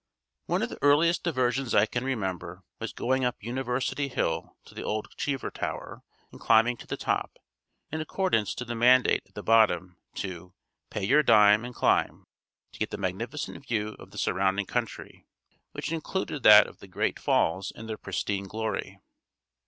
[0.47, 4.81] One of the earliest diversions I can remember was going up University hill to the
[4.81, 7.37] old Cheever tower and climbing to the top,
[7.91, 10.55] in accordance to the mandate at the bottom, to
[10.89, 12.25] "Pay your Dime and Climb,"
[12.71, 15.27] to get the magnificent view of the surrounding country,
[15.73, 18.99] which included that of the great falls in their pristine glory.